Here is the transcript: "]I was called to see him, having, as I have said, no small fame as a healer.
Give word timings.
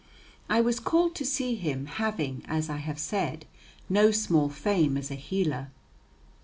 "]I 0.57 0.61
was 0.61 0.79
called 0.79 1.13
to 1.17 1.23
see 1.27 1.53
him, 1.53 1.85
having, 1.85 2.41
as 2.47 2.71
I 2.71 2.77
have 2.77 2.97
said, 2.97 3.45
no 3.87 4.09
small 4.09 4.49
fame 4.49 4.97
as 4.97 5.11
a 5.11 5.13
healer. 5.13 5.69